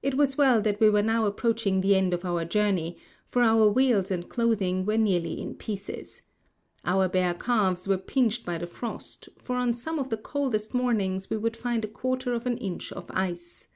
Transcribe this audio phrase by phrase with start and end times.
[0.00, 3.68] It was well that we were now approaching the end of our journey, for our
[3.68, 6.22] wheels and clothing were nearly in pieces.
[6.86, 11.28] Our bare calves were pinched by the frost, for on some of the coldest mornings
[11.28, 13.68] we would find a quarter of an inch of ice.